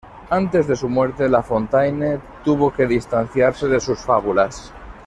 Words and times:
Antes 0.31 0.67
de 0.67 0.75
su 0.75 0.89
muerte, 0.89 1.29
La 1.29 1.43
Fontaine 1.43 2.19
tuvo 2.43 2.73
que 2.73 2.87
distanciarse 2.87 3.67
de 3.67 3.79
sus 3.79 3.99
fábulas. 3.99 4.73